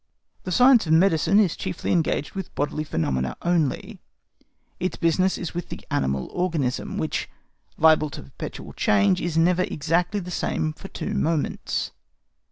[0.45, 3.99] The science of medicine is chiefly engaged with bodily phenomena only;
[4.79, 7.29] its business is with the animal organism, which,
[7.77, 11.91] liable to perpetual change, is never exactly the same for two moments.